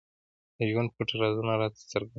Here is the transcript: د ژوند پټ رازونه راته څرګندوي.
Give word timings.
د 0.57 0.59
ژوند 0.71 0.89
پټ 0.95 1.09
رازونه 1.21 1.53
راته 1.61 1.81
څرګندوي. 1.91 2.09